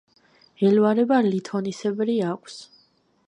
ელვარება 0.69 1.19
ლითონისებრი 1.27 2.15
აქვს. 2.31 2.57